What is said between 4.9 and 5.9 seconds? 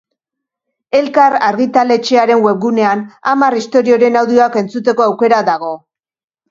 aukera dago.